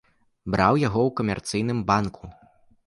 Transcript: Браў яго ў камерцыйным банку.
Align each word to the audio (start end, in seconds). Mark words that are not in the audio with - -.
Браў 0.55 0.73
яго 0.87 1.01
ў 1.07 1.15
камерцыйным 1.21 1.79
банку. 1.93 2.23